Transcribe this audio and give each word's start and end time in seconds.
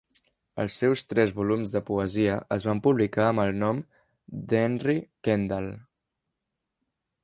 Els 0.61 0.77
seus 0.83 1.03
tres 1.11 1.33
volums 1.41 1.75
de 1.75 1.81
poesia 1.91 2.39
es 2.57 2.67
van 2.71 2.83
publicar 2.89 3.29
amb 3.29 3.45
el 3.47 3.55
nom 3.67 3.85
d'"Henry 4.53 5.01
Kendall". 5.29 5.73